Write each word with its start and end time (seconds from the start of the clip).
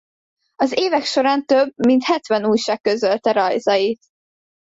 Az 0.55 0.77
évek 0.79 1.03
során 1.03 1.45
több 1.45 1.73
mint 1.75 2.03
hetven 2.03 2.45
újság 2.45 2.81
közölte 2.81 3.31
rajzait. 3.31 4.01